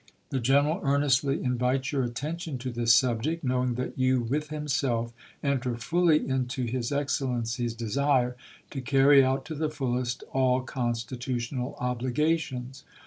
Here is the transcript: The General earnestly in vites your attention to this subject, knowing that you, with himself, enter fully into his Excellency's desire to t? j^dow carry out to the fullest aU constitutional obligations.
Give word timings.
The 0.31 0.39
General 0.39 0.79
earnestly 0.81 1.43
in 1.43 1.59
vites 1.59 1.91
your 1.91 2.01
attention 2.03 2.57
to 2.57 2.71
this 2.71 2.91
subject, 2.91 3.43
knowing 3.43 3.75
that 3.75 3.99
you, 3.99 4.19
with 4.21 4.49
himself, 4.49 5.13
enter 5.43 5.77
fully 5.77 6.27
into 6.27 6.63
his 6.63 6.91
Excellency's 6.91 7.75
desire 7.75 8.35
to 8.71 8.79
t? 8.81 8.81
j^dow 8.81 8.85
carry 8.87 9.23
out 9.23 9.45
to 9.45 9.53
the 9.53 9.69
fullest 9.69 10.23
aU 10.33 10.61
constitutional 10.61 11.75
obligations. 11.79 12.83